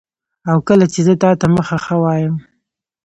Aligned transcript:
او 0.49 0.57
کله 0.67 0.85
چي 0.93 0.99
زه 1.07 1.13
تاته 1.21 1.47
مخه 1.55 1.77
ښه 1.85 1.95
وایم 2.03 2.35